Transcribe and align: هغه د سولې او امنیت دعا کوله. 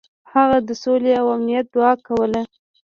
هغه 0.33 0.57
د 0.67 0.69
سولې 0.83 1.11
او 1.21 1.25
امنیت 1.35 1.65
دعا 1.75 1.93
کوله. 2.07 2.41